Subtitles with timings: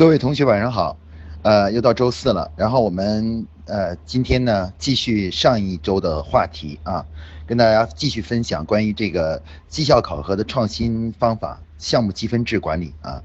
[0.00, 0.96] 各位同学晚上好，
[1.42, 7.04] 呃，又到周四了，然后我们呃今天呢继续上一周的话题啊，
[7.46, 13.22] 跟大家继续分享关于这个绩效考核的创新方法——项目积分制管理啊。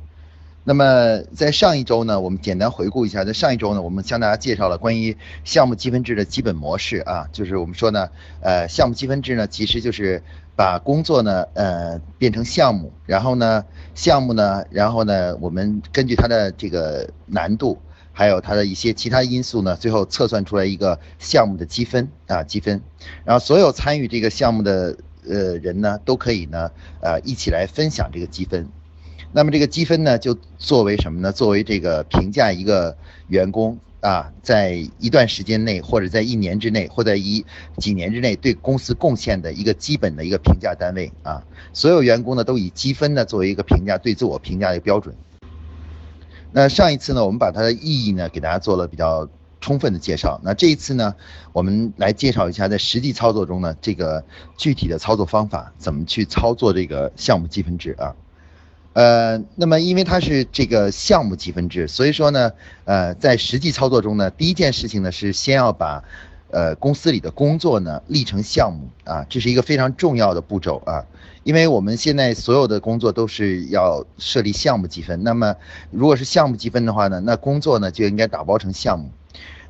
[0.66, 5.16] 那么在上一周呢，我们简单回顾一下，在上一周呢，我们向大家介绍了关于
[5.46, 8.10] 项目积分制的基本模式啊，就是我们说呢，
[8.42, 10.22] 呃，项目积分制呢，其实就是
[10.56, 17.78] 把工作呢，呃，变成项目，然后呢，项目呢，然后呢，我们根据它的这个难度，
[18.14, 22.82] 还有它的一些其他因素呢，最后测算出来一个项目的积分啊，积分，
[23.26, 24.98] 然后所有参与这个项目的
[25.28, 28.70] 呃人呢，都可以呢，呃，一起来分享这个积分。
[29.34, 31.30] 那么这个积分呢，就作为什么呢？
[31.34, 32.96] 作为这个评价一个
[33.28, 37.44] 员工啊，在一段时间内，或者在一年之内，或在一
[37.78, 41.44] 几年之内对公司贡献的一个基本的一个评价单位啊。
[41.74, 45.16] 所有员工呢，都以积分呢作为一个评价对自我评价的标准。
[46.52, 49.28] 那上一次呢，我们把它的意义呢给大家做了比较
[49.60, 50.40] 充分的介绍。
[50.44, 51.16] 那这一次呢，
[51.52, 54.24] 我们来介绍一下在实际操作中呢，这个
[54.56, 58.16] 具体的操作方法，怎么去操作这个项目积分制啊？
[58.96, 62.54] 呃，那么因为它是这个项目积分制，所以说呢，
[62.86, 66.02] 呃，在实际操作中呢，第一件事情呢是先要把，
[66.50, 71.04] 呃，公司里的工作呢立成项目啊，这是一个非常重要的步骤啊，
[71.44, 75.54] 因为我们现在所有的工作都是要设立项目积分，那么
[75.92, 79.12] 如果是项目积分的话呢，那工作呢就应该打包成项目。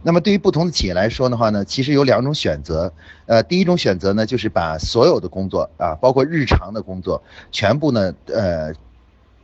[0.03, 2.94] 那么对于不同的企业来说的话呢，其实有两种选择，
[3.26, 8.72] 呃，第一种选择呢就是把所有的工作啊，包括日常的工作，全部呢，呃。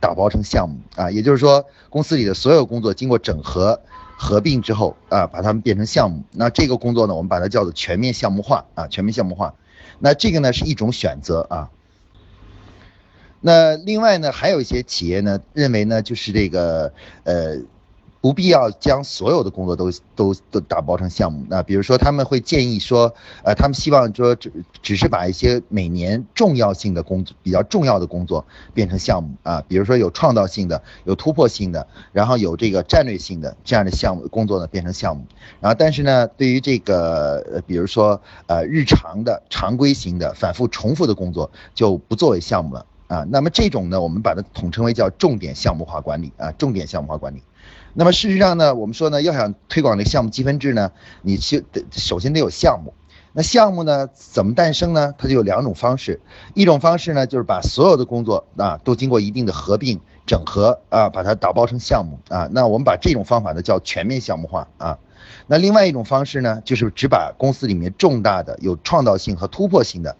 [0.02, 3.80] 打包成项目啊，也就是说，公司里的所有工作经过整合、
[4.18, 6.24] 合并之后啊，把它们变成项目。
[6.32, 9.54] 那这个工作呢，我们把它叫做全面项目化啊，全面项目化。
[10.00, 11.70] 那这个呢是一种选择啊。
[13.40, 16.92] 那另外呢，还有一些企业呢认为呢，就是这个
[17.22, 17.58] 呃。
[18.22, 21.44] 不必要将所有的工作都都都打包成项目。
[21.50, 29.60] 那比如说，他们会建议说，呃，他们希望说只只是把一些每年重要性的工作、比较重要的工作变成项目啊。
[29.66, 35.26] 比如说有创造性的、有突破性的，然后有这个战略性的这样的项目工作呢变成项目。
[35.60, 43.26] 然后，但是呢，对于这个呃，比如说呃日常的常规型的、反复重复的工作就不作为项目了啊。
[43.28, 47.42] 那么这种呢，我们把它统称为叫重点项目化管理啊，重点项目化管理。
[47.94, 52.94] 那么事实上呢，我们说呢，要想推广这个项目积分制呢，你去得首先得有项目。
[53.34, 55.14] 那项目呢怎么诞生呢？
[55.16, 56.20] 它就有两种方式，
[56.54, 62.48] 一种方式呢就是把所有的工作啊都经过一定的合并整合啊，把它打包成项目啊。
[62.52, 64.98] 那我们把这种方法呢叫全面项目化啊。
[65.46, 70.16] 那另外一种方式呢，就是只把公司里面重大的、有创造性和突破性的。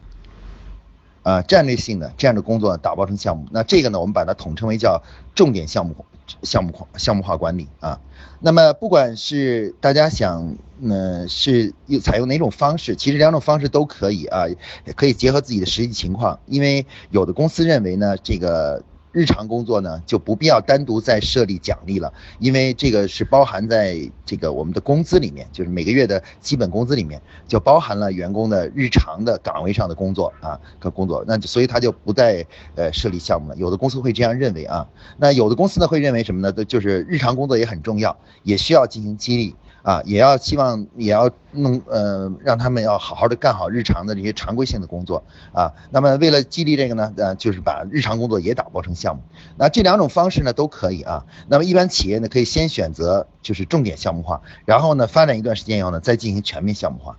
[1.22, 5.00] 啊，战略性的这样的工作打包成项目，那这个呢，我们把它统称为叫
[5.37, 5.94] 重点项目、
[6.43, 8.00] 项目化、项目化管理啊。
[8.41, 14.47] 那么，不管是大家想，嗯，是用采用哪种方式，其实两种方式都可以啊，
[14.84, 18.82] 也可以结合自己的实际情况，因为有的公司认为呢，这个。
[19.12, 33.56] 日常工作呢，就不必要单独再设立奖励了，因为这个是包含在这个我们的工资里面，就是每个月的基本工资里面就包含了员工的日常的岗位上的工作啊和工作，那所以他就不再呃设立项目了。
[33.56, 36.65] 有的公司会这样认为啊，那有的公司呢会认为什么呢？
[36.65, 39.55] 就是日常工作也很重要，也需要进行激励。
[39.82, 45.72] 啊，也要希望也要弄呃，让他们要好好的干好日常的这些常规性的工作啊。
[45.91, 49.22] 那么为了激励这个呢，呃，就是把日常工作也打包成项目。
[49.56, 51.26] 那这两种方式呢都可以啊。
[51.48, 57.19] 那么一般企业呢可以先选择就是重点项目化，然后呢发展一段时间以后呢再进行全面项目化。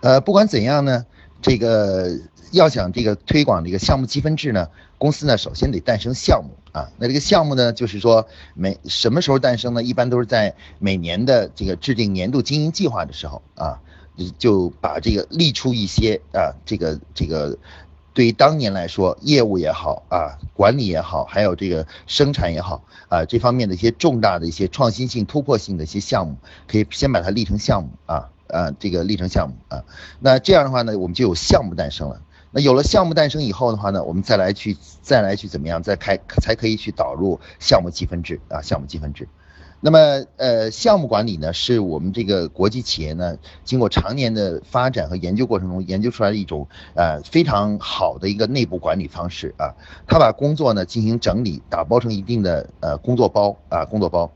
[0.00, 1.04] 呃，不管怎样呢，
[1.42, 2.10] 这个。
[2.56, 6.88] 要想这个推广这个项目积分制呢，公司呢首先得诞生项目啊。
[6.98, 9.82] 那这个项目呢，就是说每什么时候诞生呢？
[9.82, 13.78] 一般都是在每年的这个制定年度经营计划的时候啊，
[14.38, 17.58] 就把这个立出一些啊，这个这个
[18.14, 26.36] 对于当年来说，业务也好啊，管理也好，还有这个生产也好啊，这方面的一些重大的一些创新性、突破性的一些项目，
[26.66, 29.84] 可以先把它立成项目啊啊，这个立成项目啊。
[30.20, 32.22] 那这样的话呢，我们就有项目诞生了。
[32.56, 39.28] 那有了项目诞生以后的话呢，我们再来去再来去怎么样，再开才可以去导入项目积分制啊，项目积分制。
[39.78, 49.76] 那么呃，项目管理呢，是我们这个国际企业呢，经过常年的发展和研究过程中研究出来的一种呃非常好的一个内部管理方式啊。
[50.08, 54.32] 它把工作呢进行整理，打包成一定的呃工作包啊，工作包，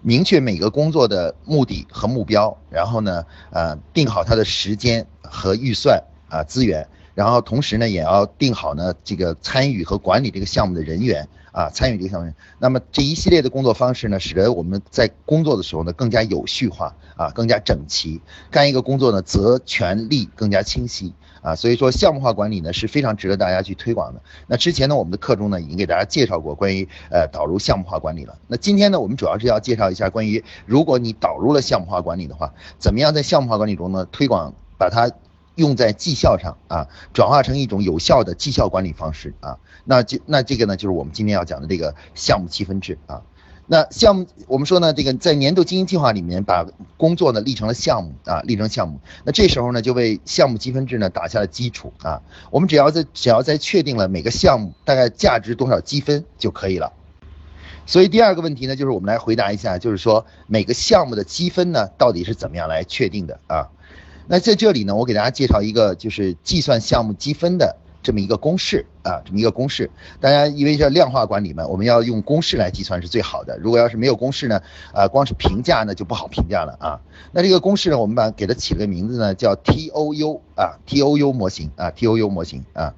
[0.00, 6.02] 明确每个工作的目的和目标，然后呢呃定好它的时间和预算。
[6.30, 12.32] 啊，资源，然后同时呢，也要定好呢这个参与和管理这个项目的人员啊，参与这个项目。
[12.58, 18.20] 那么这一系列的工作方式呢，使得我们在工作的时候呢更加有序化啊，更加整齐。
[18.50, 21.54] 干一个工作呢，责权利更加清晰啊。
[21.54, 24.20] 所以说项目化管理呢是非常值得大家去推广的。
[24.48, 28.36] 那之前呢，我们的课中呢已经给大家介绍过关于呃导入项目化管理了。
[28.48, 35.08] 那今天呢，我们主要是要介绍一下关于如果你导入了项目化管理的话，怎么样在项目化管理中呢推广把它。
[35.56, 43.22] 用在绩效上啊，转化成一种有效的绩效管理方式啊，那就那这个呢，就是我们今天要讲的这个项目积分制啊。
[43.66, 46.66] 那项目我们说呢，这个在年度经营计划里面把
[46.98, 49.00] 工作呢立成了项目啊，立成项目。
[49.24, 52.20] 那这时候呢，就为项目积分制呢打下了基础啊。
[52.50, 56.92] 我们只要在只要在确定了每个项目大概价值多少积分就可以了。
[57.86, 63.68] 所以第二个问题呢，就是我们来回答一下，就是说每个项目的积分呢到底是怎么样来确定的啊？
[64.26, 69.90] 那在这里呢，我给大家介绍一个就是计算项目积分的这么一个公式啊，这么一个公式。
[70.20, 73.58] 大家因为叫量化管理嘛，我们要用公式来计算是最好的。
[73.58, 74.60] 如果要是没有公式呢，
[74.94, 77.00] 啊，光是评价呢就不好评价了啊。
[77.32, 82.94] 那这个公式呢，我们把给它起了个名字呢，叫 T O U 啊，T O U 模型啊，T O U 模型啊。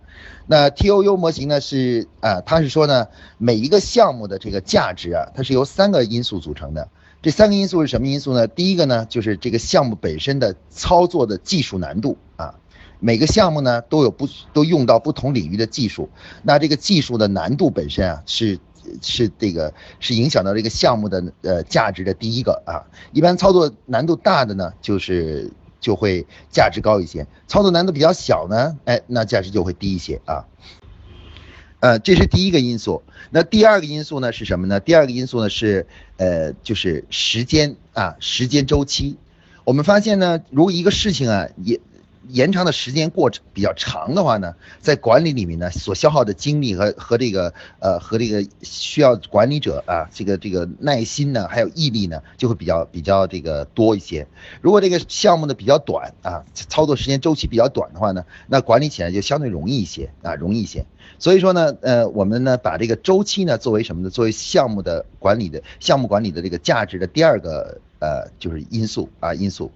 [0.47, 3.09] 那 T O U 模型呢是啊，它是说呢，
[3.39, 6.89] 每一个项目的这个价值啊，它是由三个因素组成的。
[7.27, 8.47] 这三个因素是什么因素呢？
[8.47, 12.55] 第一个呢，就是这个项目本身的操作的技术难度啊。
[13.01, 16.09] 每个项目呢都有不都用到不同领域的技术，
[16.45, 18.57] 那这个技术的难度本身啊是
[19.03, 22.87] 是这个是影响到这个项目的呃价值的第一个啊。
[23.13, 25.51] 一般操作难度大的呢，就是
[25.81, 30.45] 就会价值高一些；操作难度比较小呢，哎，那价值就会低一些啊。
[31.87, 33.05] 呃，这是第一个因素。
[33.31, 34.81] 那第二个因素呢是什么呢？
[34.81, 35.87] 第二个因素呢是，
[36.17, 39.19] 呃，就是时间啊，时间周期。
[39.63, 41.81] 我们发现呢，如果一个事情啊也。
[42.29, 54.27] 延长的时间过程比较长的话呢，在管理里面呢，所消耗的精力和和这个呃和这个需要管理者啊，这个这个耐心呢，还有毅力呢，就会比较比较这个多一些。
[54.61, 60.85] 如果这个项目呢比较短啊，操作时间周期比较短的话呢，那管理起来就相对容易一些啊，容易一些。
[61.19, 64.11] 所以说呢，呃，我们呢把这个周期呢作为什么呢？
[64.11, 69.71] 作为项目的管理的项目管理的这个价值的第二个呃就是因素啊因素。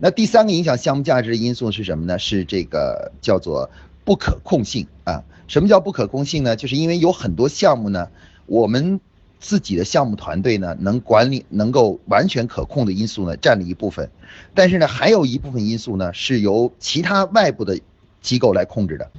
[0.00, 2.18] 那第三个影响项目价值的因素是什么呢？
[2.18, 3.68] 是这个叫做
[4.04, 5.24] 不可控性啊。
[5.48, 6.54] 什么叫不可控性呢？
[6.54, 8.08] 就是因为有很多项目呢，
[8.46, 9.00] 我们
[9.40, 14.10] 自己的项目团队呢能管理、能够完全可控的因素呢占了一部分，
[14.54, 17.80] 但是呢还有一部分因素呢是由其他外部的
[18.20, 19.10] 机构来控制的。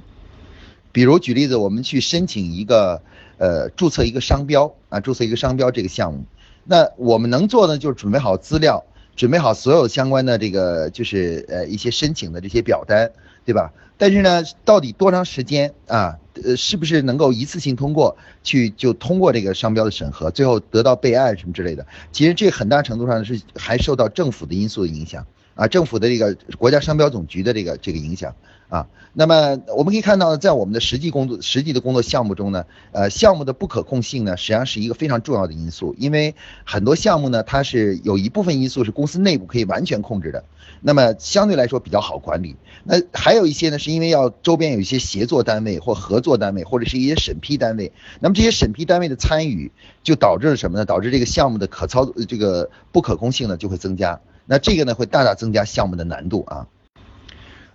[0.92, 3.02] 比如举例子，我们去申请一个
[3.36, 6.24] 呃注册一个商标啊，注册一个商标这个项目，
[6.64, 8.84] 那我们能做的就是准备好资料。
[9.16, 13.10] 准备好所有相关的这个，就是呃一些申请的这些表单，
[13.44, 13.72] 对吧？
[13.98, 16.16] 但是呢，到底多长时间啊？
[16.42, 21.86] 呃，是不是能够一次性通过去就通过这个商标的审核，最后得到备案什么之类的？
[22.12, 28.34] 其实这很大程度上是还受到政府的因素的影响啊，政府的这个国家商标总局的这个这个影响。
[28.70, 35.92] 啊，那么我们可以看到，在我们的实际工作、实际的工作项目中呢，呃，项目的不可控性呢，实际上是一个非常重要的因素。
[35.98, 40.44] 因为很多项目呢，它是有一部分因素是公司内部可以完全控制的，
[40.80, 42.54] 那么相对来说比较好管理。
[42.84, 47.90] 那还有一些呢，是因为要周边有一些协作单位或合作单位，或者是一些审批单位。
[48.20, 49.72] 那么这些审批单位的参与，
[50.04, 50.84] 就导致了什么呢？
[50.84, 54.20] 导致这个项目的可操作、这个不可控性呢就会增加。
[54.46, 56.68] 那这个呢，会大大增加项目的难度啊。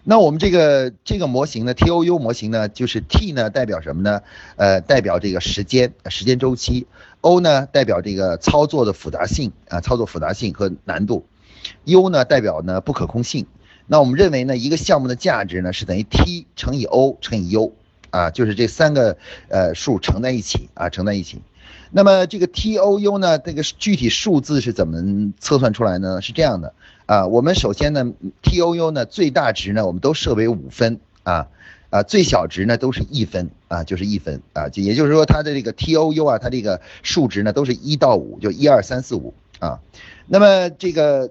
[0.08, 4.22] 那我们这个这个模型呢，T O U 模型呢，就是 T 呢代表什么呢？
[4.56, 6.86] 呃，代表这个时间时间周期
[7.22, 11.26] ，O 呢代表这个操作的复杂性啊，操作复杂性和难度
[11.86, 13.48] ，U 呢代表呢不可控性。
[13.88, 17.74] 那我们认为呢，一个项目的价值呢是等于 T 乘以 O 乘以 U
[18.12, 19.18] 啊，就是这三个
[19.50, 21.42] 呃数乘在一起啊，乘在一起。
[21.90, 26.22] 那么这个 T O U 呢，这个具体数字是怎么测算出来呢？
[26.22, 26.74] 是这样的。
[27.06, 31.48] 啊，我们首先呢，T O U 呢最大值呢，我们都设为五分啊，
[31.92, 39.80] 啊最小值呢都是一分啊，就是一分啊，就也就是说它的这个 T O U 啊，它这个数值呢都是一到五，就一二三四五啊。
[40.26, 41.30] 那么这个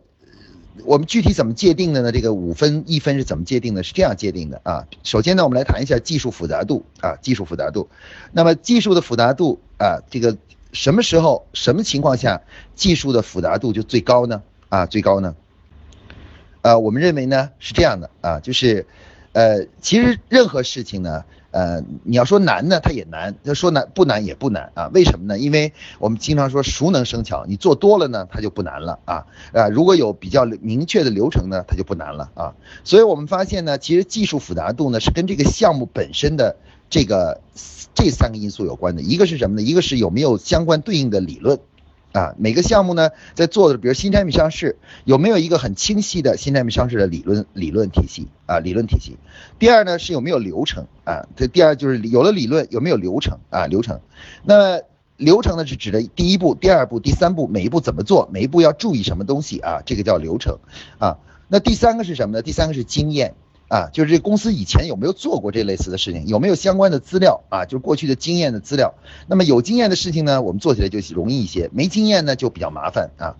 [0.84, 2.12] 我们具体怎么界定的呢？
[2.12, 3.82] 这个五分一分是怎么界定的？
[3.82, 4.86] 是这样界定的啊。
[5.02, 7.88] 首先呢，我们来谈一下技术复杂度啊，技术复杂度。
[8.30, 10.36] 那么技术的复杂度啊，这个
[10.72, 12.42] 什么时候什么情况下
[12.76, 14.40] 技术的复杂度就最高呢？
[14.68, 15.34] 啊，最高呢？
[16.64, 18.87] 呃，我们认为呢是这样的啊，就是，
[19.33, 24.88] 呃，其实任何事情呢，呃，你要说难呢，它也难；要说难不难也不难啊。
[24.94, 25.38] 为什么呢？
[25.38, 29.68] 因为我们经常说熟能生巧，你做多了呢，它就不难了啊啊。
[29.68, 32.54] 如果有比较明确的流程呢，它就不难了啊。
[32.83, 36.56] 所以我们发现呢，其实技术复杂度呢是跟这个项目本身的。
[36.90, 37.40] 这个
[37.94, 39.62] 这三个因素有关的，一个是什么呢？
[39.62, 41.59] 一个是有没有相关对应的理论。
[42.14, 48.61] 啊，每个项目呢，在做的，比如新产品上市，有没有一个很清晰的新产品上市的理论理论体系啊？
[48.61, 49.18] 理论体系。
[49.59, 51.26] 第二呢，是有没有流程啊？
[51.35, 53.66] 这第二就是有了理论，有没有流程啊？
[53.66, 54.00] 流程。
[54.44, 54.80] 那
[55.16, 59.83] 流程呢，是指的第一步、第二步、第三步，每一步怎么做，每一步要注意什么东西啊？
[59.85, 60.61] 这个叫流程
[61.00, 61.18] 啊。
[61.49, 62.42] 那第三个是什么呢？
[62.42, 63.35] 第三个是经验。
[63.68, 67.64] 啊，就是这公司以前有没有做过这类似的事情，有没有相关的资料啊？
[67.64, 68.94] 就是过去的经验的资料。
[69.26, 73.37] 那么有经验的事情呢，我们做起来就容易一些；没经验呢，就比较麻烦啊。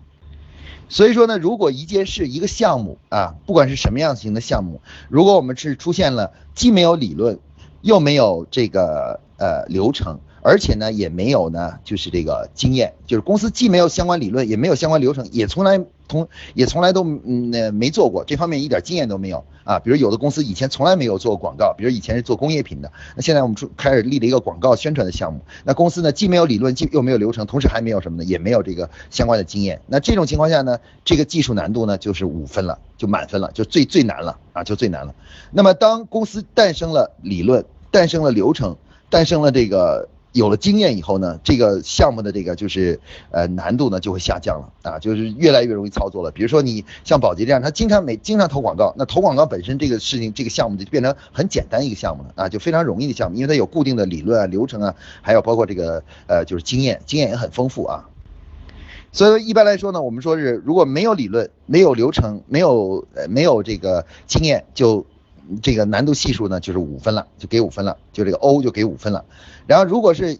[0.89, 7.39] 所以说呢，如果一件事、一个项目啊，不管是什么样型的项目，如果我们是出现了既没有理论，
[7.81, 10.19] 又没有这个呃流程。
[10.47, 19.79] 而且呢，也没有呢，就是这个经验，就是公司既没有相关理论，也没有相关流程，也从来从也从来都嗯没做过这方面一点经验都没有啊。
[19.79, 29.81] 比如有的公司以前从来没有做过广告，比如以前是做工业品的，那现在我们出开始立了一个广告宣传的项目，那公司呢既没有理论，既又没有流程，同时还没有什么呢，也没有这个相关的经验。
[29.87, 35.15] 那这种情况下呢，这个技术难度呢就是五分了，就满分了，就最最难了啊，就最难了。
[35.51, 38.77] 那么当公司诞生了理论，诞生了流程，
[39.09, 40.07] 诞生了这个。
[40.35, 42.99] 有了经验以后呢，这个项目的这个就是
[43.31, 46.29] 呃难度呢就会下降了啊，就是越来越容易操作了。
[46.29, 58.03] 比如说你像宝洁这样，他经常每经常投广告，那投广告本身这个事情这个项目就变成很简单一个项目了啊，就非常容易的项目，因为它有固定的理论啊、流程啊，还有包括这个呃就是经验，经验也很丰富啊。
[59.13, 65.05] 所以一般来说呢，我们说是如果没有理论、没有流程、没有呃没有这个经验就。
[65.61, 69.25] 这个难度系数呢，就是五分了，就给五分了，就这个 O 就给五分了。
[69.67, 70.37] 然后如果是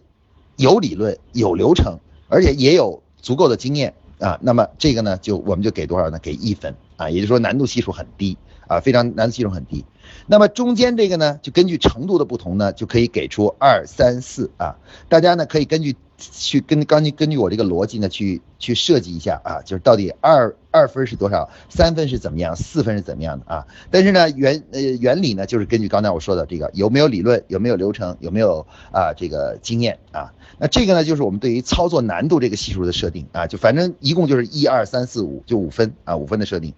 [0.56, 1.98] 有理论、有流程，
[2.28, 6.18] 而且也有足够的经验啊，那么这个呢，就我们就给多少呢？
[6.18, 8.36] 给一分啊，也就是说难度系数很低
[8.66, 9.84] 啊，非常难度系数很低。
[10.26, 14.76] 那么中间这个呢，就根据程度的不同呢，就可以给出二三四啊，
[15.08, 15.96] 大家呢可以根据。
[16.18, 23.66] 去根根据根据我这个逻辑呢，去去设计一下啊，就是到底二二分是多少，三分是怎么样，四分是怎么样的啊？
[23.90, 30.32] 但是呢，原呃原理呢，就是根据刚才我说的这个有没有理论，有没有流程，有没有啊这个经验啊？
[30.58, 36.72] 那这个呢，就是我们对于操作难度这个系数的设定啊，就反正一共就是一二三四五，就五分啊，五分的设定。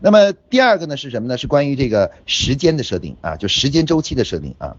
[0.00, 1.36] 那么第二个呢是什么呢？
[1.36, 4.76] 是关于这个时间的设定啊，就时间周期的设定啊。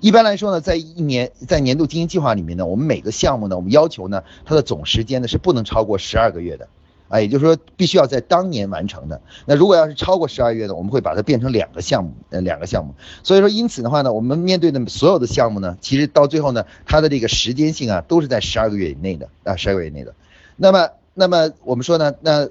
[0.00, 6.68] 一般来说呢，在一年在年度经营计划里面呢，我们每个项目呢，我们要求呢，它的总时间呢是不能超过十二个月的，
[7.08, 9.20] 啊，也就是说必须要在当年完成的。
[9.44, 12.94] 那如果要是超过十二月呢，我们会把它变成两个项目，呃，两个项目。
[13.22, 20.14] 所以说，因此的话呢，我们面对的所有的项目呢，其实到最后呢，它的这个时间性啊，都是在十二个月以内的，啊，十二个月以内的。
[20.56, 22.48] 那么，那么我们说呢，那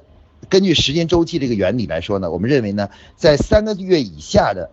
[0.50, 4.70] 根据时间周期这个原理来说呢，我们认为呢，在三个月以下的。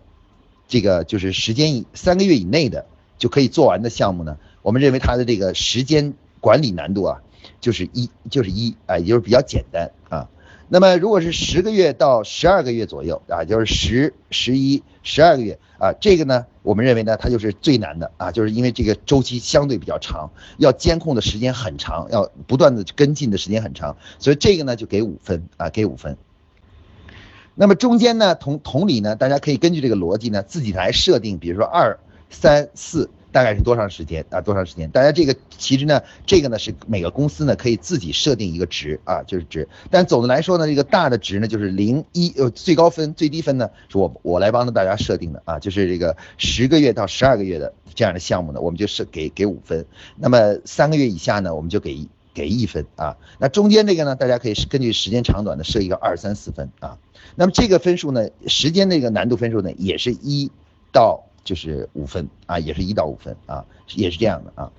[0.67, 2.85] 这个就是时间以三个月以内的
[3.17, 7.21] 就可以做完的项目呢，我们认为它的这个时间管理难度啊，
[7.61, 10.29] 就是一就是一啊，也就是比较简单啊。
[10.69, 26.17] 那么如果是十个月到十二个月左右啊，就是十十一十二个月啊，这个呢，我们认为呢，它就是最难的啊，就是因为这个周期相对比较长，要监控的时间很长，要不断的跟进的时间很长，所以这个呢就给五分啊，给五分。
[27.59, 31.97] 那么中间呢，同同理呢，大家可以根据这个逻辑呢，自己来设定，比如说二、
[32.29, 34.39] 三、四大概是多长时间啊？
[34.39, 34.87] 多长时间？
[34.91, 39.67] 大家这个其实呢，这个呢是每个公司呢可以自己设定一个值啊，就是值。
[39.89, 49.83] 但总的来说呢，这个大的值呢就是零一呃最高分最低分呢是我我来帮着大家设定的啊，就是这个十个月到十二个月的这样的项目呢，我们就是给给五分。
[50.15, 53.17] 那么三个月以下呢，我们就给给一分啊。
[53.39, 56.97] 那中间这个呢，大家可以根据时间长短呢设一个二三四分啊。
[57.39, 60.51] 那么这个分数呢，时间那个难度分数呢，也是一
[60.91, 63.63] 到就是五分啊，也是一到五分啊，
[63.93, 64.71] 也是这样的啊。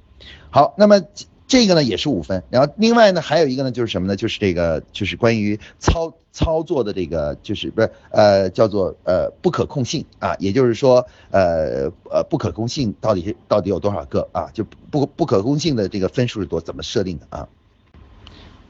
[0.50, 1.00] 好，那么
[1.47, 4.17] 这个呢也是五分，然后另外呢还有一个呢就是什么呢？
[4.17, 14.50] 就是这个就是关于操操作的这个就是不是呃叫做呃不可控性啊，也就是说呃呃不可控性到底是到底有多少个啊？
[14.53, 17.49] 就不不可控性的这个分数是多怎么设定的啊？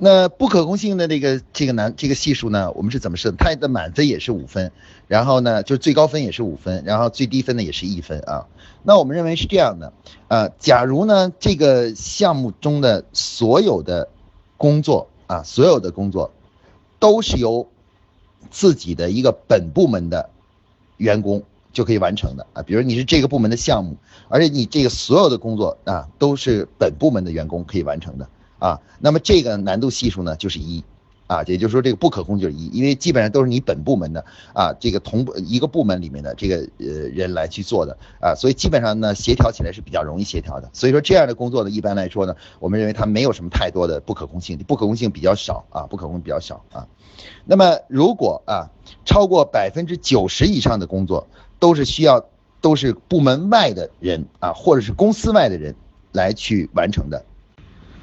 [0.01, 3.33] 那不可控性的这个这个难这个系数呢，我们是怎么设？
[3.33, 4.71] 它的满分也是五分，
[5.09, 8.47] 然后呢，就是最高分也是五分，然后最低分呢也是一分啊。
[8.85, 9.93] 那我们认为是这样的，
[10.29, 14.09] 呃，假如呢这个项目中的所有的
[14.57, 16.31] 工作啊，所有的工作
[17.01, 17.67] 都是由
[18.53, 20.31] 自己的一个本部门的
[20.99, 23.97] 员工就可以完成的啊，比如你是这个部门的项目，
[24.29, 28.29] 而且你这个所有的工作啊都是本部门的员工可以完成的。
[28.59, 30.83] 啊，那么这个难度系数呢就是一，
[31.27, 34.25] 啊，也就是说这个不可控就是一，因为基本上都是你本部门的
[34.55, 40.69] 啊，这个同一个部门里面的这个呃人来去做的啊，所以基本上呢协调起来是比较容易协调的。
[40.73, 46.87] 所以说这样的工作呢，一般来说呢，我们认为它没有什么太多的不可控性，不可控性比较少啊，不可控比较少啊。
[47.45, 48.71] 那么如果啊
[49.05, 51.27] 超过百分之九十以上的工作
[51.59, 52.25] 都是需要
[52.61, 55.75] 都是部门外的人啊，或者是公司外的人
[56.13, 57.25] 来去完成的。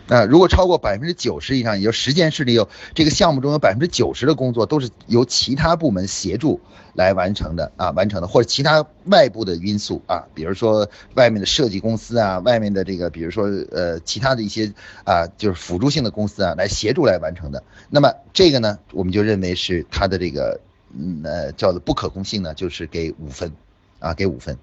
[0.07, 6.59] 啊，如果超过百分之九十以上，也就十件事里有这个项目中有百分之九十的工作都是由其他部门协助
[6.93, 14.71] 来完成的啊，完成的或者其他外部的因素啊，比如说外面的设计公司啊，外面的这个比如说呃其他的一些
[15.03, 20.59] 啊就是辅助性的公司啊来协助来完成的，那么这个呢，我们就认为是它的这个
[20.93, 23.51] 嗯呃叫做不可控性呢，就是给五分
[23.99, 24.55] 啊，给五分。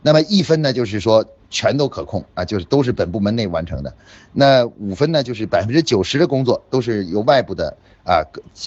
[0.00, 3.94] 那么一分呢，就是说全都可控啊，就是都是本部门内完成的。
[4.32, 8.22] 那五分呢，就是百分之九十的工作都是由外部的啊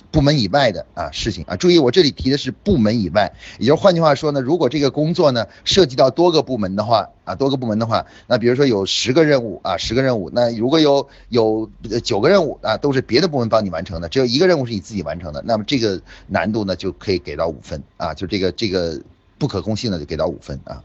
[0.10, 1.56] 部门以外的啊事情啊。
[1.56, 11.70] 注意，我这里提的是部门以外，也就是换句话说呢，如果这个工作呢涉及到多个部门的话啊，多个部门的话，那比如说有十个任务啊，十个任务，那如果有有
[12.04, 19.00] 九个任务啊，都是别的部门帮你完成的，只有一个任务是你自己完成的，那么这个难度呢就可以给到五分啊，就这个这个
[19.38, 20.84] 不可控性呢就给到五分啊。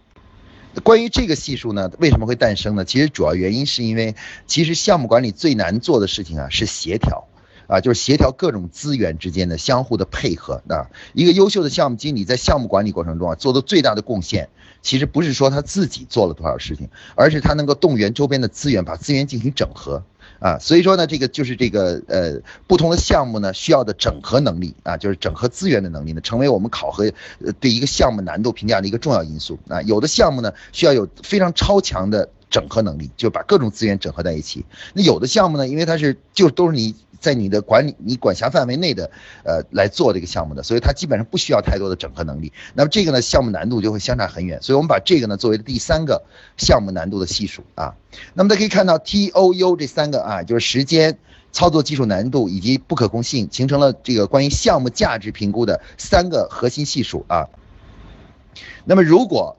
[0.82, 2.84] 关于这个系数呢，为什么会诞生呢？
[2.84, 4.14] 其实主要原因是因为，
[4.46, 7.26] 其实项目管理最难做的事情啊是协调，
[7.66, 10.90] 啊就是协调各种资源之间的相互的配合啊。
[11.14, 14.48] 一个优秀的项目经理在项目管理过程中啊做的最大的贡献，
[14.82, 20.04] 其实不是说他自己做了多少事情，而是他能够动员周边的资源，把资源进行整合。
[20.38, 27.10] 啊，所以说呢，这个就是这个呃，不同的项目呢需要的整合能力啊，就是整合资源的能力呢，成为我们考核
[27.60, 29.80] 对一个项目难度评价的一个重要因素啊。
[29.82, 34.64] 有的项目呢需要有非常超强的整合能力，就把各种资源整合在一起。
[34.94, 36.94] 那有的项目呢，因为它是就都是你。
[37.20, 39.10] 在你的管理、你管辖范围内的，
[39.44, 42.52] 呃，来做这个项目的，所以它基本上不需要太多的整合能力。
[42.74, 44.60] 那么这个呢，项目难度就会相差很远。
[44.62, 46.24] 所以我们把这个呢作为第三个
[46.56, 47.94] 项目难度的系数啊。
[48.34, 51.18] 那么大家可以看到 T O U 这三个啊，就是时间、
[51.52, 57.46] 操作技术难度以及不可控性，形成了这个关于项目价值评估的三个核心系数啊。
[58.84, 59.56] 那么如果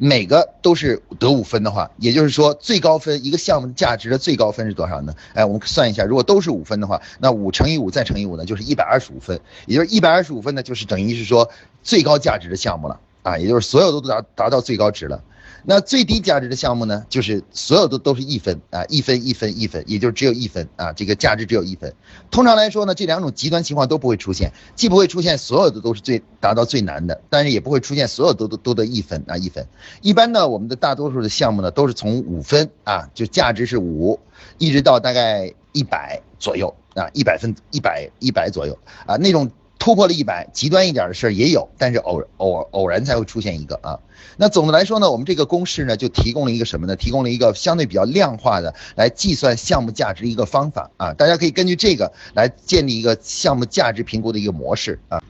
[0.00, 5.12] 每个都是得五分的话，也就是说最高分一个项目价值的最高分是多少呢？
[5.34, 9.40] 哎，我们算一下，如果都是五分的话，那五乘以五再乘以五呢，就是一百二十五分。
[9.66, 11.50] 也就是一百二十五分呢，就是等于是说
[11.82, 15.20] 最高价值的项目了啊，也就是所有都达达到最高值了。
[15.64, 21.94] 那最低价值的项目呢，就是所有的都是一分啊，一分一分一分，也就只有一分啊，这个价值只有一分。
[22.30, 29.66] 通常来说呢，这两种极端情况都不会出现，既不会出现所有的都是最达到最难的，但是也不会出现所有都都都得一分啊一分。
[30.00, 34.18] 一般呢，我们的大多数的项目呢，都是从五分啊，就价值是五，
[34.58, 39.50] 一直到大概一百左右啊，一百分一百一百左右啊那种。
[39.78, 44.00] 突破了一百，极端一点的事儿也有，但是偶偶偶然才会出现一个啊。
[44.36, 46.96] 那总的来说呢，我们这个公式呢就提供了一个什么呢？
[46.96, 51.12] 提供了一个相对比较量化的来计算项目价值一个方法啊。
[51.14, 55.22] 大家可以根据这个来建立一个项目价值评估的一个模式啊。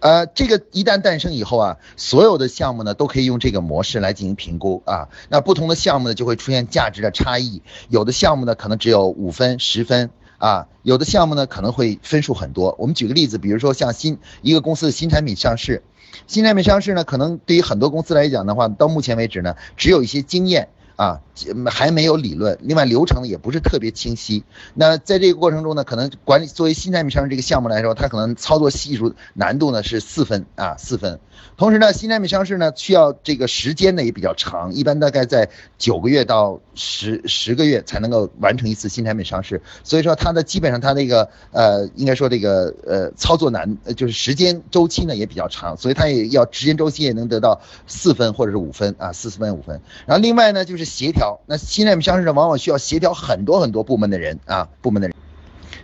[0.00, 5.08] 呃，这个一旦诞生以后啊，所有的项目呢都可以用这个模式来进行评估啊。
[5.28, 10.10] 那不同的项目呢就会出现价值的差异，有的项目呢可能只有五分、十分。
[10.40, 12.74] 啊，有的项目呢可能会分数很多。
[12.78, 15.82] 我们举个例子，比如说像新一个公司的新产品上市，
[16.26, 20.70] 新产品上市呢，可能对于很多公司来讲的话，到目前为止呢，只有一些经验。
[21.00, 21.18] 啊，
[21.64, 24.44] 还没有理论，另外流程也不是特别清晰。
[24.74, 31.18] 那在这个过程中呢，可能管理作为新产品上市这个项目来说，它可能操作系数难度呢是四分啊，四分。
[31.56, 39.62] 同时呢，新产品上市呢需要这个时间呢也比较长，一般大概在九个月到十十个月才能够完成一次新产品上市。
[39.82, 49.80] 所以说它的基本上它那个呃，应该说这个呃操作难，就是时间周期呢也比较长，所以它也要时间周期也能得到四分或者是五分啊，四四分五分。
[50.04, 50.89] 然后另外呢就是。
[50.90, 55.16] 协调，那新产品上市呢，往往需要协调很多很多部门的人啊，部门的人，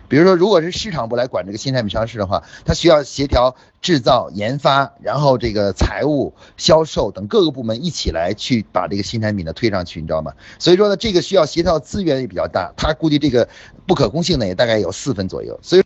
[0.07, 10.33] 比如说，如果是市场部来管这个新产品上市的话，他需要协调制造、研发，然后这个财务、销售等各个部门一起来去把这个新产品呢推上去，你知道吗？
[10.59, 13.49] 所以说呢，这个需要协调资源也比较大，他估计这个
[13.87, 15.83] 不可控性呢也大概有四分左右，所以。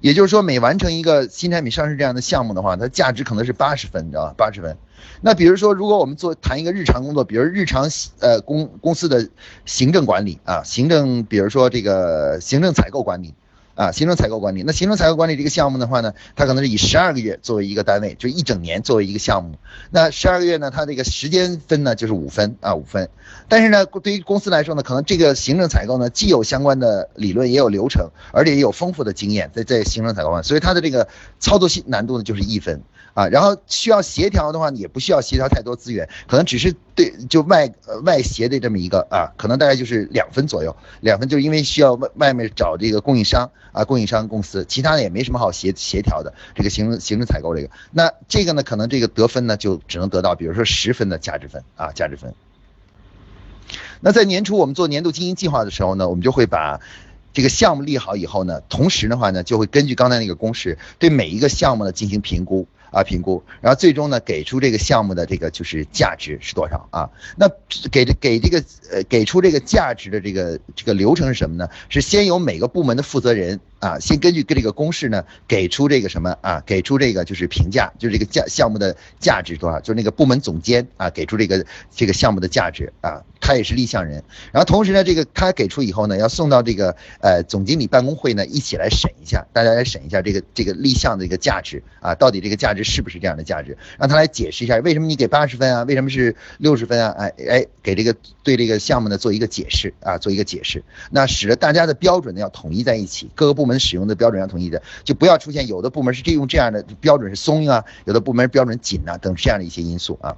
[0.00, 4.34] 也就是说，每完成一个新产品上市这样的项目的话，它价值可能是八十分，你知道吧？
[4.36, 4.76] 八十分。
[5.20, 7.88] 那比如说，如果我们做谈一个日常工作，比如日常
[8.20, 9.28] 呃公公司的
[9.64, 13.34] 行政管理啊，行政，比如说这个行政采购管理，
[13.76, 14.64] 啊，行政采购管理。
[14.66, 19.56] 那行政采购管理这个项目的话呢，它可能是以十二个月作为一个单位，就一整年作为一个项目。
[19.90, 23.08] 那十二个月呢，它这个时间分呢就是五分啊，五分。
[23.48, 31.06] 但是呢，对于公司来说呢，可能这个行政采购呢既有相关的理论，也有流程，而且也有丰富的经验在在行政采购上，所以它的这个
[31.38, 32.82] 操作性难度呢就是一分。
[33.16, 46.34] 啊，然后需要协调的话，也不需要协调太多资源，可能只是对就外呃外协的这么一个啊，可能大概就是两分左右，两分就是因为需要外外面找这个供应商啊，供应商公司，其他的也没什么好协协调的。
[46.54, 52.34] 这个行行政采购这个，那这个呢，可能这个得分呢就只能得到，比如说十分的价值分啊，价值分。
[54.00, 56.82] 那在年初我们做年度经营计划的时候呢，我们就会把
[57.32, 62.68] 这个项目立好以后呢，同时的话呢，就会根据刚才那个公式，对每一个项目呢进行评估。
[62.90, 67.10] 啊，评估，然后最终呢，给出这个项目的这个就是价值是多少啊？
[67.36, 67.48] 那
[67.90, 71.68] 给给这个呃给出这个价值的这个这个流程是什么呢？
[71.88, 73.60] 是先由每个部门的负责人。
[73.78, 76.62] 啊，先根据这个公式呢，给出这个什么啊？
[76.64, 79.78] 给出这个就是评价，就是这个价项目的价值多少？
[79.80, 84.24] 就是那个部门总监啊，给出这个这个项目的价值啊，他也是立项人。
[84.50, 93.76] 然后同时呢，这个他给出以后呢，要送到这个呃总经理办公会呢，一起来审一下，大家来审一下这个这个立项的一个价值啊，到底这个价值是不是这样的价值？
[93.98, 95.82] 让他来解释一下，为什么你给八十分啊？
[95.82, 97.12] 为什么是六十分啊？
[97.18, 103.66] 哎哎，给这个对这个项目呢做一个解释啊，做一个解释，那使得大家的标准呢要统一在一起，各个部。
[103.66, 110.36] 门使用的标准要统一的，就不要出现有的部门是这用这样的标准是松啊，有的部门标准紧啊等这样的一些因素啊。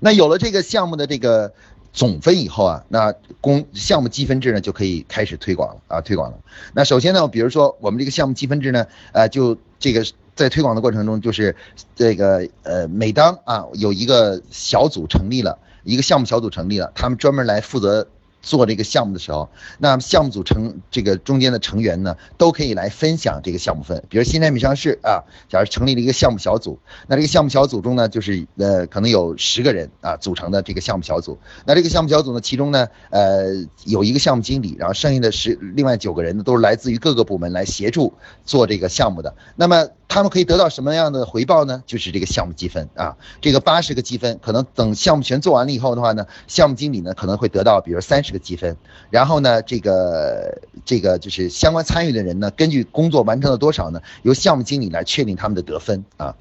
[0.00, 1.52] 那有了这个项目的这个
[1.92, 6.38] 总分以后啊，那公项目积分制呢就可以开始推广了啊，推广了。
[6.72, 10.02] 那首先呢，比如说我们这个项目积分制呢，呃，就这个
[10.38, 11.54] 在推广的过程中，就是
[11.96, 18.06] 这个呃，每当啊有一个小组成立了，一个项目小组成立了，他们专门来负责。
[18.40, 24.02] 做这个项目的时候，那项目组成这个中间的成员呢，都可以来分享这个项目分。
[24.08, 25.20] 比如新产品上市啊，
[25.50, 31.36] 假如成立了一个项目小组，那这个项目小组中呢，就是呃可能有十个人啊组成的这个项目小组。
[31.66, 33.48] 那这个项目小组呢，其中呢呃
[33.84, 39.34] 有一个项目经理，然后剩下的十另外九个人呢，都是来自于各个部门来协助做这个项目的。
[39.56, 41.82] 那么他们可以得到什么样的回报呢？
[41.86, 48.74] 就是这个项目积分啊，这个八十个积分，可能等项目全做完了以后的话呢，项目经理呢可能会得到比如三十个积分，
[49.10, 56.34] 然后呢，这个这个就是相关参与的人呢，根据工作完成了多少呢，由项目经理来确定他们的得分啊。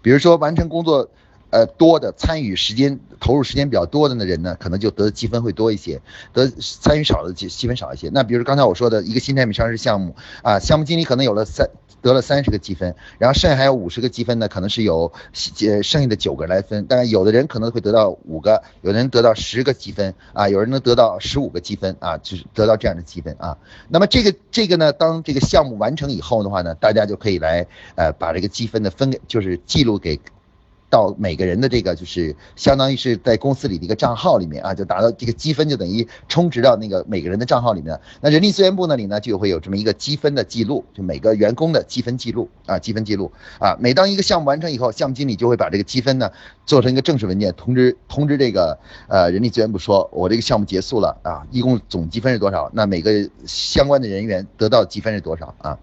[0.00, 1.10] 比如说完成工作，
[1.50, 6.00] 呃多的参与时间投入时间比较多的那人呢，可能就得的积分会多一些，
[6.32, 8.08] 得参与少的积积分少一些。
[8.14, 10.14] 那比如刚才我说的一个新产品上市项目
[10.44, 11.68] 啊，项目经理可能有了三。
[12.00, 15.12] 得了三十个积分，然后剩下还有五十个积分呢，可能是有
[15.60, 16.84] 呃剩下的九个来分。
[16.86, 23.56] 当然，有的人可能会得到五个，有的人得到十个积分啊，有人能得到十五个积分啊，就是得到这样的积分啊。
[23.88, 30.18] 那么这个这个呢，当这个项目完成以后的话呢，大家就可以来呃把这个积分呢分给，就是记录给。
[30.90, 38.00] 到每个人的这个就是相当于是在公司里的一个账号里面啊，就达到这个积分就等于充值到那个每个人的账号里面。
[38.20, 43.76] 那人力资源部那里呢就会有这么一个积分的记录，就每个员工的积分记录啊，积分记录啊。
[43.78, 46.30] 每当一个项目完成以后，项目经理就会把这个积分呢
[46.64, 52.70] 做成一个正式文件，通知通知这个呃人力资源部说，我这个项目结束了啊，一共总积分是多少？
[52.72, 55.78] 那每个相关的人员得到积分是多少啊？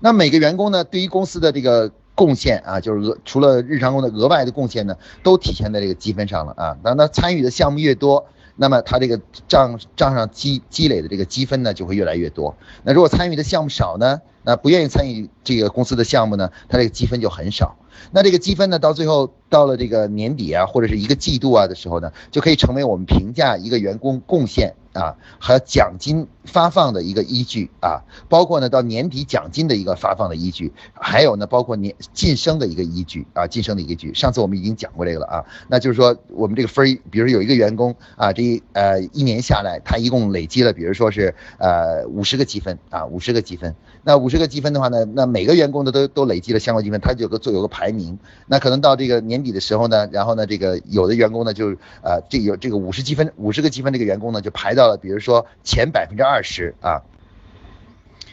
[0.00, 1.92] 那每个员工呢，对于公司的这个。
[2.16, 6.76] 贡献啊，就是额除了日常工的额外的贡献呢，都体现在这个积分上了啊。
[6.82, 8.26] 那他参与的项目越多，
[8.56, 12.56] 那么他这个账账上积积累的这个积分呢，就会越来越多。
[12.82, 17.76] 那如果参与的项目少呢，那不愿意参与这个公司的项目呢，他这个积分就很少。
[18.10, 24.74] 那这个积分呢，到最后到了这个年底啊，或者是一个季度啊的时候呢，就可以成为我们评价一个员工贡献。
[24.96, 34.14] 啊，和奖金发放的一个依据啊，包括呢到年底奖金的一个发放的依据，还有呢包括年晋升的一个依据啊，晋升的依据。
[34.14, 43.74] 上次我们已经讲过这个了啊，那就是说我们这个分，比如有一个员工啊，这一呃一年下来他一共累积了，比如说是呃五十个积分啊，五十个积分。
[44.02, 48.18] 那五十个积分的话呢，那每个员工的都都累积了相关积分，他就有个做有个排名。
[48.46, 51.70] 那可能到这个年底的时候呢，然后呢这个有的员工呢就
[52.02, 54.86] 呃这有这个五十积分五十个积分这个员工呢就排到。
[54.86, 57.00] 了，比如说前百分之二二十啊，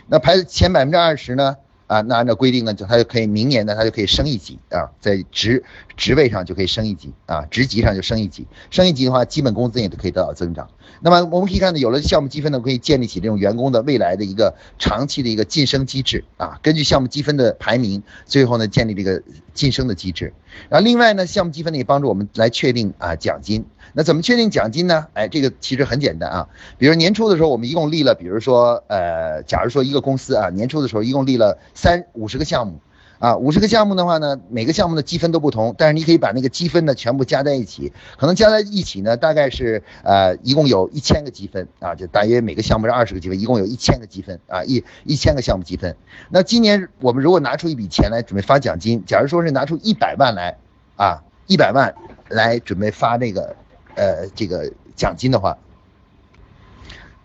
[0.07, 1.55] 那排前百分之二十呢，
[1.93, 2.01] 啊。
[2.01, 5.63] 那按照规定呢，就他就可以明年呢，他就可以升一级啊，在职
[5.95, 10.69] 职位上就可以升一级啊，职级上就升一级，升一级的话，基本工资也都可以得到增长。
[11.01, 19.21] 那么我们可以看到，有了项目积分呢，可以建立起这种员工的未来的一个长期的一个晋升机制啊，根据项目积分的排名，最后呢建立这个
[19.53, 20.33] 晋升的机制。
[20.69, 23.65] 然后另外呢，项目积分呢也帮助我们来确定啊奖金。
[23.95, 25.07] 那怎么确定奖金呢？
[25.13, 26.47] 哎，这个其实很简单啊。
[26.77, 32.79] 比如年初的时候，我们一共立了，比如说，呃，假如说一个公司啊，年初的时候一共立了三五十个项目，
[33.19, 45.93] 啊，五十个项目的话呢，每个项目的积分都不同，但是你可以把那个积分呢全部加在一起，可能加在一起呢，大概是呃，一共有一千个积分啊，就大约每个项目是二十个积分，一共有一千个积分啊，一一千个项目积分。
[46.29, 50.55] 那今年我们如果拿出一笔钱来准备发奖金，假如说是拿出一百万来，
[50.95, 51.93] 啊，一百万
[52.29, 53.53] 来准备发那个。
[53.95, 55.55] 呃，这个奖金的话，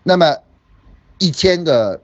[0.03, 0.37] 那么
[1.17, 1.99] 一千个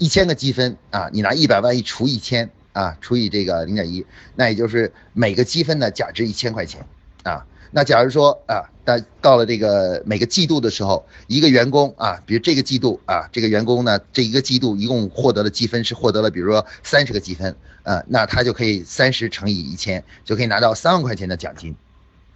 [0.00, 6.86] 一千个积分啊，你拿一百万一除一千啊，除以这个零点一，那也就是每个积分呢价值一千块钱
[7.22, 7.44] 啊。
[7.70, 21.76] 那假如说啊，到到了这个每个季度的时候，一个员工啊，比如这个季度啊，这个员工呢，这一个季度一共获得的积分是获得了，比如说三十个积分啊，那他就可以三十乘以一千，就可以拿到三万块钱的奖金。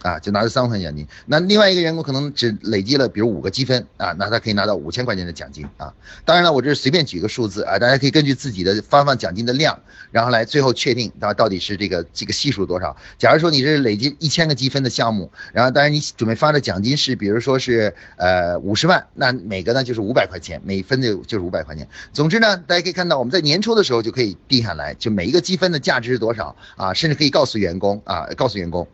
[0.05, 1.07] 啊，就拿着三万块钱奖金。
[1.25, 5.91] 那另外一个员工可能只累积了，比如五个积分啊，那他可以拿到五千块钱的奖金啊。
[6.23, 9.79] 当然了，我这是随便举个数字啊，大家可以根据自己的发放奖金的量，
[10.11, 12.95] 然后来最后确定到到底是这个这个系数多少。
[13.17, 21.87] 假如说你是累积一千个积分的项目，然后当然你准备发的奖金是，比如说是呃五十万，那每个呢就是五百块钱，每分的就是五百块钱。
[22.13, 28.87] 总之呢，大家可以看到我们在年初的时候就可以定下来，就每一个积分的价值是多少啊，甚至可以告诉员工啊，告诉员工。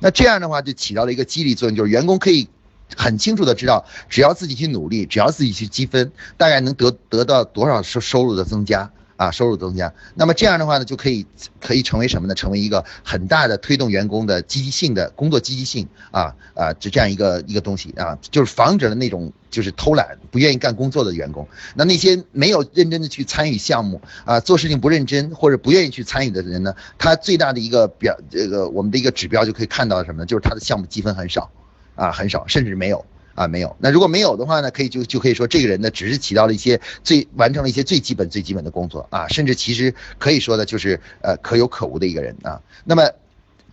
[0.00, 2.48] 那这样的话就起到了一个激励作用，就是员工可以
[2.96, 8.90] 很清楚的知道，只要自己去努力，只要自己去积分，大概能得得到多少收收入的增加。
[9.20, 11.26] 啊，收入增加，那么这样的话呢，就可以
[11.60, 12.34] 可以成为什么呢？
[12.34, 21.46] 成为一个很大的推动员工的积极性的工作积极性啊啊，就这样一个一个东西啊，就是防止了那种就是偷懒不愿意干工作的员工。
[21.74, 30.24] 那那些没有认真的去参与项目啊，做事情不认真或者不愿意去参与的人呢，他最大的一个表这个我们的一个指标就可以看到什么呢？
[30.24, 31.50] 就是他的项目积分很少
[31.94, 33.04] 啊，很少，甚至没有。
[33.34, 33.76] 啊，没有。
[33.78, 34.70] 那如果没有的话呢？
[34.70, 42.60] 可以就就可以说，这个人呢，只是起到了一些最完成了一些最基本最基本的工作啊，甚至其实可以说的就是呃可有可无的一个人啊。
[42.84, 43.10] 那么，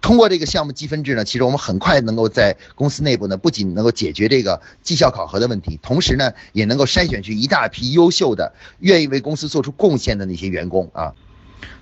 [0.02, 11.14] 通过这个项目积分制呢，其实我们很快能够在公司内部呢，不仅能够解决这个绩效考核的问题，同时呢，也能够筛选出一大批优秀的、愿意为公司做出贡献的那些员工啊，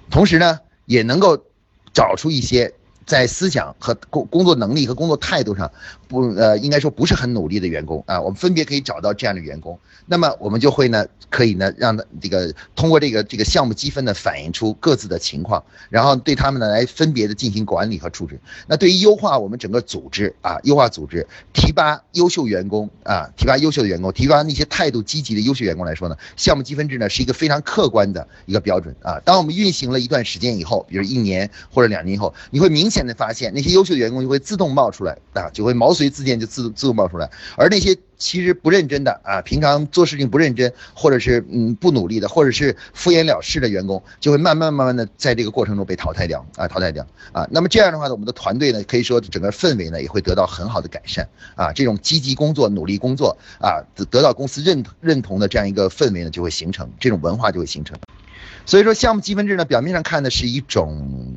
[0.10, 1.46] 同时呢，也能够
[1.94, 2.74] 找出一些。
[3.06, 5.72] 在思想和工工作能力和工作态度上，
[6.08, 18.40] 不呃，应该说不是很努力的员工啊，我们分别可以找到这样的员工，那么我们就会呢，可以呢，让他这个通过这个这个项目积分呢，反映出各自的情况，然后对他们呢来分别的进行管理和处置。
[18.66, 29.20] 那对于优化我们整个组织啊，优化组织，提拔优秀员工啊，提拔优秀的员工，提拔那些态度积极的优秀员工来说呢，项目积分制呢是一个非常客观的一个标准啊。
[29.24, 32.90] 当我们运行了一段时间以后，比如一年或者两年以后，你会明。
[32.96, 47.46] 现在发现那些优秀的员工就会自动冒出来啊，就会毛遂自荐就自自动冒出来，而那些其实不认真的啊，平常做事情不认真，或者是嗯不努力的，或者是敷衍了事的员工，就会慢慢慢慢的在这个过程中被淘汰掉啊，淘汰掉啊。
[47.52, 57.98] 那么这样的话呢，我们的团队呢，可以说整个氛围呢也会得到很好的改善啊，这种积极工作、努力工作啊，得得到公司认认同的这样一个氛围呢就会形成，这种文化就会形成。
[58.68, 61.35] 所以说，项目积分制呢，表面上看的是一种，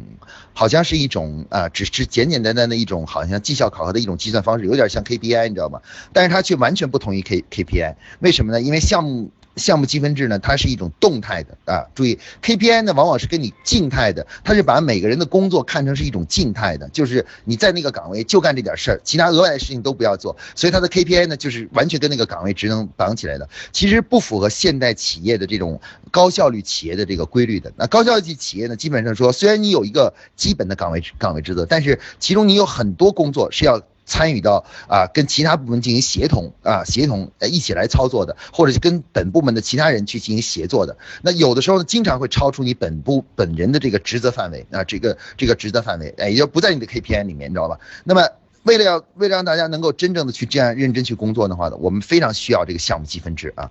[0.52, 5.80] 好像是一种啊，只是简简单单的一种，好像绩效考核的一种计算方式，有点像 KPI，你知道吗？
[6.12, 8.60] 但是它却完全不同于 K KPI，为什么呢？
[8.60, 9.30] 因为项目。
[9.58, 27.72] 项目积分制呢，它是一种动态的啊，注意 KPI 呢，往往是跟你静态的，它是把每个人的工作看成是一种静态的，就是你在那个岗位就干这点事儿，其他额外的事情都不要做，所以它的 KPI 呢，就是完全跟那个岗位职能绑起来的，其实不符合现代企业的这种高效率企业的这个规律的。
[27.76, 33.82] 那高效率企业呢，基本上说，虽然你有一个基本的岗位岗位职责，但是其中你有很多工作是要。
[34.08, 40.96] 参与到啊，跟其他部门进行协同啊，协同呃一起来操作的，或者是跟本部门的其他人去进行协作的。
[41.22, 47.78] 那有的时候呢，经常会超出你本部本人的这个职责范围啊，这个这个职责范围，哎，也就不在你的 KPI 里面，你知道吧？
[48.02, 48.26] 那么
[48.64, 53.70] 为了要为了让大家能够真正的去这样认真去工作的话呢，我们非常需要这个项目积分制啊。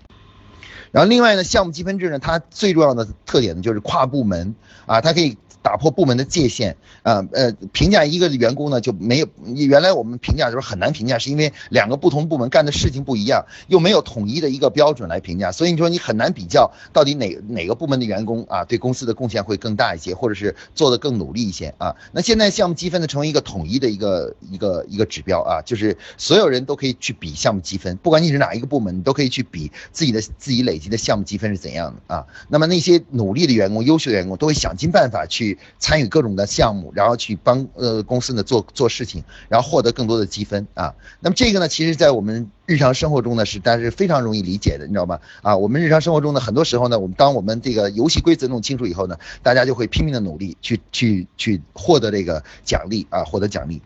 [0.92, 5.36] 然后另外呢，项目积分制呢，它最重要的特点呢就是跨部门啊，它可以。
[5.68, 21.94] 打破部门的界限，啊呃，评价一个员工呢就没有原来我们评价的时候很难评价，是因为两个不同部门干的事情不一样，又没有统一的一个标准来评价，所以你说你很难比较到底哪哪个部门的员工啊对公司的贡献会更大一些，或者是做的更努力一些啊。
[22.14, 32.26] 那现在项目积分呢成为一个统一的一个一个一个指标啊，就是所有人都可以去比项目积分，不管你是哪一个部门，你都可以去比自己的自己累积的项目积分是怎样的啊。
[32.48, 35.57] 那么那些努力的员工、优秀的员工都会想尽办法去。
[35.80, 40.94] 参与各种的项目，然后去帮呃公司呢做做事情，然后获得更多的积分啊。
[41.20, 45.20] 那么这个呢，其实在我们日常生活中呢是，但是非常容易理解的，你知道吗？
[45.42, 53.82] 啊，我们日常生活中呢，很多时候呢，我们当我们这个游戏规则弄清楚以后呢，大家就会拼命的努力去去去获得这个奖励啊，获得奖励。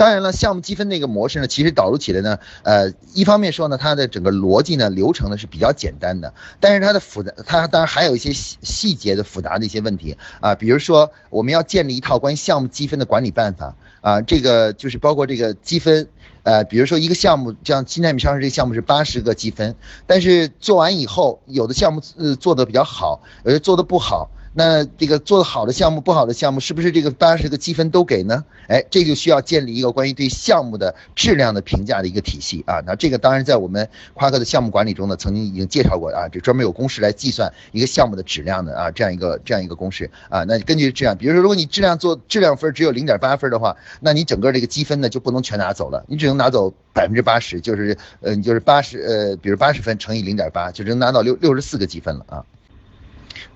[0.00, 16.08] 当然了，项目积分那个模式呢，其实导入起来呢，呃，一方面说呢，它的整个逻辑呢、流程呢是比较简单的，但是它的复杂，它当然还有一些细细节的复杂的一些问题啊，比如说我们要建立一套关于项目积分的管理办法啊，这个就是包括这个积分，
[16.44, 24.30] 呃，比如说一个项目，像新产品上市这个项目是八十个积分，但是做完以后，有的项目呃做的比较好，有的做的不好。
[24.52, 28.44] 那这个做的好的项目，不好的项目，是不是这个八十个积分都给呢？
[28.66, 32.82] 哎，这就需要建立一个关于对项目的质量的评价的一个体系啊。
[32.84, 40.42] 那这个当然在我们夸克的项目管理中呢，曾经已经介绍过啊，这专门有公式来计算一个项目的质量的啊，这样一个这样一个公式啊。
[40.42, 52.44] 那根据质量，比如说如果你质量做质量分只有零点八分的话，那你整个这个积分呢就不能全拿走了，你只能拿走百分之八十，就是呃你就是八十呃，比如八十分乘以零点八，就只能拿到六六十四个积分了啊。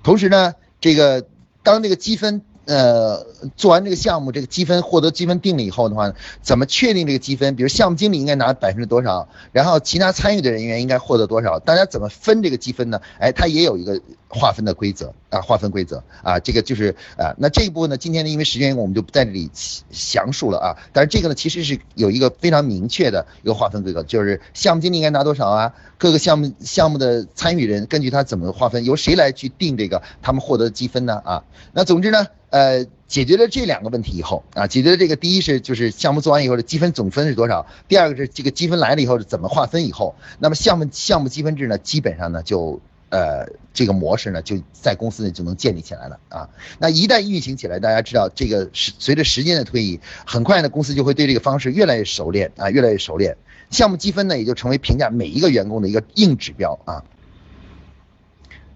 [0.05, 0.55] 同时呢。
[0.85, 1.27] 这个
[1.63, 7.57] 当这个积分，呃，做完这个项目，这个积分获得积分定了以后的话，怎么确定这个积分？
[7.57, 11.59] 比如项目经理应该拿百分之多少，然后其他参与的人员应该获得多少？
[11.59, 13.01] 大家怎么分这个积分呢？
[13.19, 14.01] 哎，它也有一个。
[14.27, 19.49] 划分的规则啊，划分规则啊，这个就是啊，那这一部分呢，今天呢，因为时间原因，我们就不在这里
[19.93, 20.77] 详述了啊。
[20.93, 25.73] 但是这个呢，其实是有一个非常明确的一个划分规则，就是项目经理应该拿多少啊？
[25.99, 31.23] 各个项目项目的参与人根据他怎么划分，由谁来去定这个他们获得积分呢？
[31.25, 42.81] 啊，那总之呢，呃，解决了这两个问题以后啊，解决了这个第一是就是项目做完以后的积分总分是多少，第二个是这个积分来了以后是怎么划分以后，那么项目项目积分制呢，基本上呢就。
[43.11, 46.49] 呃，这个模式呢，就在公司呢就能建立起来了啊。
[46.81, 53.37] 那一旦运行起来，大家知道，这个是随着时间的推移，很快呢，公司就会对这个方式越来越熟练啊，越来越熟练。
[53.71, 57.05] 项目积分呢，也就成为评价每一个员工的一个硬指标啊。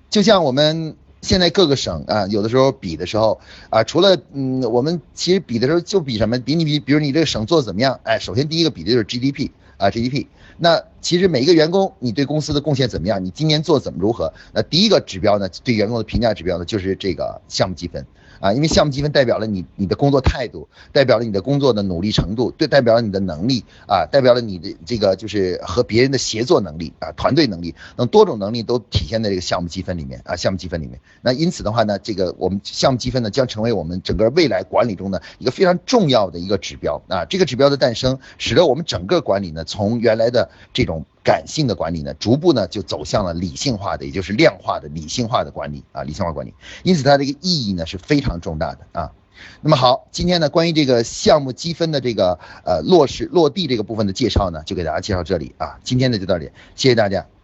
[0.08, 6.38] 就像我们现在各个省啊，有的时候比的时候啊，除了嗯，我们其实比的时候就比什么？
[6.38, 7.98] 比你比，比如你这个省做的怎么样？
[8.04, 10.26] 哎，首先第一个比的就是 GDP 啊，GDP。
[10.58, 13.24] 那其实每一个员工，你对公司的贡献怎么样？
[13.24, 14.32] 你今年做怎么如何？
[14.52, 18.06] 那第一个指标呢，对员工的评价指标呢，就是这个项目积分。
[18.40, 31.00] 啊，因为项目积分代表了你你的工作态度，代表了你的工作的努力程度，对，代表了你的能力啊，代表了你的这个就是和别人的协作能力啊，团队能力等多种能力都体现在这个项目积分里面啊，项目积分里面。
[31.22, 37.24] 那因此的话呢，这个我们项目积分呢将成为我们整个未来管理中的一个非常重要的一个指标啊。
[37.24, 41.04] 这个指标的诞生，使得我们整个管理呢从原来的这种。
[41.28, 46.54] 感性的管理呢，逐步呢就走向了理性化的，也就是量化的、理性化的管理啊，理性化管理。
[46.84, 49.12] 因此，它这个意义呢是非常重大的啊。
[49.60, 55.78] 那么好，今天呢关于这个项目积分的这个呃落实落地这个部分的介绍呢，就给大家介绍这里啊。
[55.84, 57.37] 今天呢就到这里，谢谢大家。